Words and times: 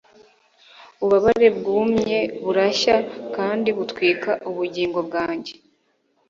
ububabare 1.01 1.47
bwumye 1.57 2.17
burashya 2.43 2.95
kandi 3.35 3.69
butwika 3.77 4.31
ubugingo 4.49 4.99
bwanjye 5.07 5.53